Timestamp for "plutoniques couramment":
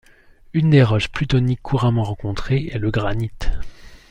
1.09-2.01